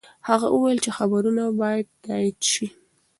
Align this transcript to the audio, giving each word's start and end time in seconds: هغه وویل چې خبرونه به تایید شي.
هغه 0.27 0.47
وویل 0.51 0.77
چې 0.85 0.91
خبرونه 0.97 1.43
به 1.57 1.69
تایید 2.03 2.39
شي. 2.51 2.67